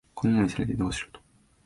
[0.15, 1.19] こんなの見せられてどうしろと